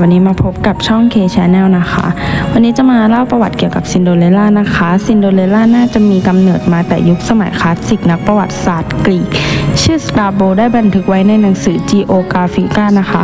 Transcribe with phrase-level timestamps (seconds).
[0.00, 2.06] วันนี้มาพบกับช่อง K Channel นะคะ
[2.52, 9.28] วันนี้จะมาเล่าประวัติเกี่ยวกับซินโดเรลล่านะคะ ซินโดเรลล่าน่าจะมีกำเนิดมาแต่ยุคสมัยคลาสสิกนักประวัติศาสตร์กรีก
[9.82, 13.22] ชื่อสตราโบได้บันทึกไว้ในหนังสือ Geographica นะคะ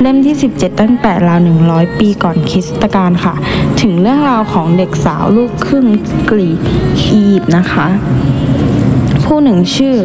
[0.00, 3.34] เล่มที่ 17 ตั้งแต่ราว 100 ปีก่อนคริสตกาลค่ะ
[3.80, 5.86] ถึงเรื่องราวของเด็กสาวลูกครึ่ง
[6.30, 6.58] กรีก
[7.10, 7.86] อียิปต์นะคะ
[9.24, 9.96] ผู้หนึ่งชื่อ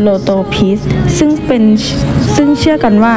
[0.00, 0.78] โลโตพิส
[1.18, 1.62] ซึ่งเป็น
[2.36, 3.14] ซึ่งเชื่อกันว่า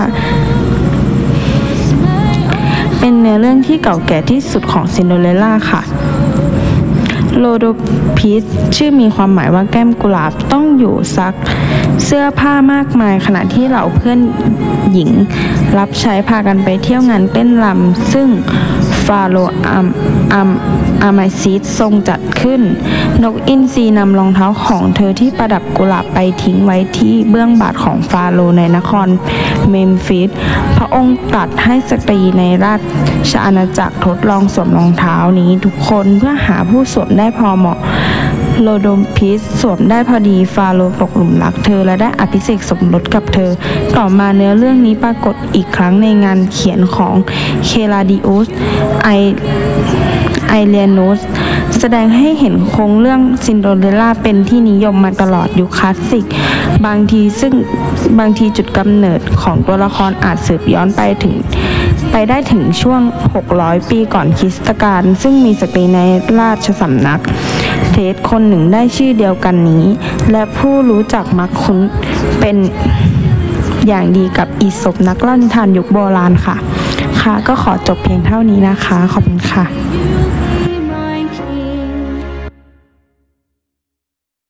[3.00, 5.82] เป็นเนื้อเรื่องที่เก่าแก่ที่สุดของซินโดเรลล่าค่ะ
[7.38, 7.66] โลโด
[8.18, 8.44] พิส
[8.76, 11.34] ชื่อมีความหมายว่าแก้มกุหลาบต้องอยู่ซัก
[12.06, 14.20] เสื้อผ้ามากมายขณะที่เหล่าเพื่อน
[14.92, 15.10] หญิง
[15.78, 18.28] รับใช้พากันไปเที่ยวงานเต้นรำซึ่ง
[19.06, 19.88] ฟาโรอัม
[20.34, 20.50] อัม
[21.04, 22.62] อามาซิสทรงจัดขึ้น
[23.24, 29.08] นกอินทรีนำรองเท้าของเธอที่ประดับกุหลาบไปทิ้งไว้ที่เบื้องบาทของฟาโรในนคร
[29.70, 30.30] เมมฟิส
[30.78, 32.76] พระองค์ตรัสให้สตรีในรา
[33.32, 37.78] ชอาณาจักรทดลองสวมรองเท้านี้ทุกคนเพื่อหาผู้สวมได้พอเหมาะ
[38.64, 43.52] โลโดมพิสสวมได้พอดีฟาโรตกหลุมรักเธอและได้อภิเษกสมรสกับเธอ
[43.98, 47.16] ต่อมาเนื้อเรื่องนี้ปรากฏอีกครั้งในงานเขียนของ
[47.66, 48.48] เคลาดิอุส
[49.04, 49.10] ไอ
[50.50, 51.20] ไอเลียนุส
[51.80, 56.26] แสดงให้เห็นโครงเรื่องซินโดเรลล่าเป็นที่นิยมมาตลอดยุคคลาสสิก
[56.86, 57.54] บางทีซึ่ง
[58.20, 61.36] บางทีจุดกำเนิดของตัวละครอาจสืบย้อนไปถึง
[62.12, 63.02] ไปได้ถึงช่วง
[63.46, 66.00] 600 ปีก่อนคริสตกาลซึ่งมีสตรีใน
[66.40, 67.22] ราชสำนัก
[68.12, 69.86] สคนหนึ่งได้ชื่อเดียวกันนี้
[70.32, 71.80] และผู้รู้จักมักคุ้น
[72.40, 72.56] เป็น
[73.88, 76.56] อย่างดีกับอีศพนักเล่านิทานยุคโบราณค่ะ
[77.22, 79.66] ค่ะ ก็ขอจบเพียงเท่านี้นะคะ ขอบคุณค่ะ